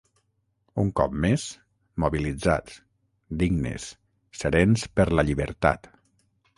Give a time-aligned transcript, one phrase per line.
[0.83, 1.43] Un cop més,
[2.05, 2.79] mobilitzats,
[3.45, 3.89] dignes,
[4.43, 5.97] serens per la llibertat.